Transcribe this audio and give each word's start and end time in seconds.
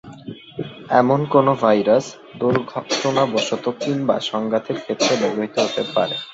এমন 0.91 1.19
কোনো 1.25 1.51
ভাইরাস 1.55 2.05
দুর্ঘটনাবশত 2.39 3.65
কিংবা 3.81 4.15
সংঘাতের 4.31 4.77
ক্ষেতে 4.83 5.11
ব্যবহৃত 5.21 5.55
হতে 5.59 5.83
পারে। 5.95 6.15